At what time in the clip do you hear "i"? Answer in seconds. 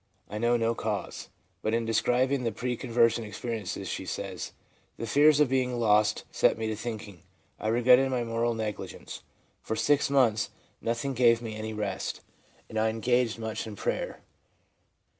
0.27-0.39, 7.59-7.67, 12.79-12.89